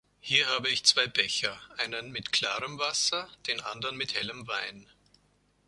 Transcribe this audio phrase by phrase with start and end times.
[0.19, 4.87] Hier habe ich zwei Becher: einen mit klarem Wasser, den anderen mit hellem Wein.